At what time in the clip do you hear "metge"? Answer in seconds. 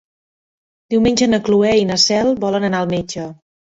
2.95-3.29